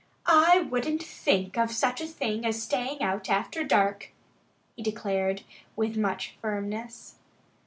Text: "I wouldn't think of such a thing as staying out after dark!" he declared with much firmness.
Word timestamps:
"I 0.25 0.61
wouldn't 0.61 1.03
think 1.03 1.59
of 1.59 1.69
such 1.71 2.01
a 2.01 2.07
thing 2.07 2.43
as 2.43 2.59
staying 2.63 3.03
out 3.03 3.29
after 3.29 3.63
dark!" 3.63 4.11
he 4.75 4.81
declared 4.81 5.43
with 5.75 5.95
much 5.95 6.35
firmness. 6.41 7.19